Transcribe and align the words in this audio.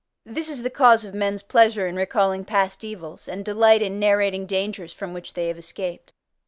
This 0.25 0.49
is 0.49 0.63
the 0.63 0.71
cause 0.71 1.05
of 1.05 1.13
men's 1.13 1.43
pleasure 1.43 1.85
in 1.87 1.95
recalling 1.95 2.43
past 2.43 2.83
evils, 2.83 3.27
and 3.27 3.45
delight 3.45 3.83
in 3.83 3.99
narrating 3.99 4.47
dangers 4.47 4.91
from 4.91 5.13
which 5.13 5.35
they 5.35 5.47
have 5.47 5.59
escaped. 5.59 6.11